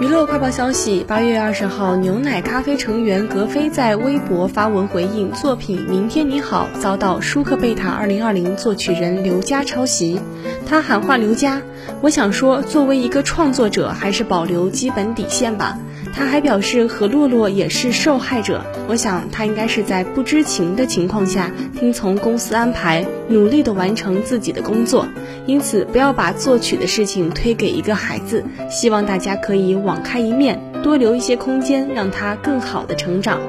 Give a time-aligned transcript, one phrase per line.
[0.00, 10.20] 娱乐快报消息：八月二十号，牛奶咖啡成员格飞在微博发文回应作品《明天你好》遭到舒克贝塔二零二零作曲人刘佳抄袭。
[10.64, 11.60] 他喊话刘佳
[12.00, 15.76] ：“我想说，作为一个创作者，还是保留基本底线吧。”
[16.14, 18.64] 他还表示何洛洛也是受害者。
[18.88, 25.06] 我想他应该是在不知情的情况下听从公司安排，努力的完成自己的工作。
[25.46, 28.44] 因此，不要把作曲的事情推给一个孩子。
[28.70, 33.40] 希望大家可以网开一面，多留一些空间，让他更好的成长。